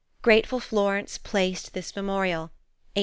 "Grateful 0.23 0.59
Florence 0.59 1.19
placed 1.19 1.73
this 1.75 1.95
memorial, 1.95 2.49
1861_." 2.95 2.99